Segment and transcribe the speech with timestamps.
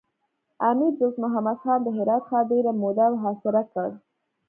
[0.69, 3.89] امیر دوست محمد خان د هرات ښار ډېره موده محاصره کړ.